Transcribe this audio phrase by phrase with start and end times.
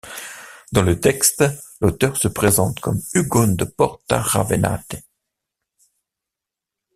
[0.71, 1.43] Dans le texte,
[1.79, 4.95] l’auteur se présente comme Ugonne de Porta Ravennate.